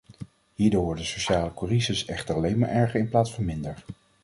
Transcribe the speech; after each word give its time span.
Hierdoor 0.55 0.83
wordt 0.83 0.99
de 1.01 1.05
sociale 1.07 1.53
crisis 1.53 2.05
echter 2.05 2.35
alleen 2.35 2.57
maar 2.57 2.69
erger 2.69 2.99
in 2.99 3.09
plaats 3.09 3.33
van 3.33 3.45
minder. 3.45 3.83